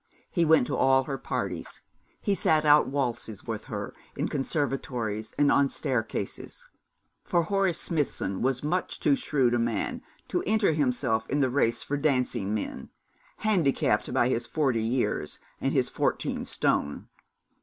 [0.31, 1.83] He went to all her parties;
[2.21, 6.67] he sat out waltzes with her, in conservatories, and on staircases;
[7.23, 11.83] for Horace Smithson was much too shrewd a man to enter himself in the race
[11.83, 12.89] for dancing men,
[13.45, 17.07] handicapped by his forty years and his fourteen stone.